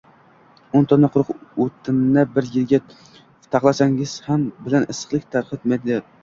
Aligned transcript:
O‘n 0.77 0.85
tonna 0.93 1.09
quruq 1.17 1.27
o‘tinni 1.65 2.23
bir 2.37 2.47
yerga 2.55 2.79
taxlaganingiz 3.57 4.15
bilan 4.31 4.89
issiqlik 4.95 5.29
tarqatmaydi. 5.37 6.01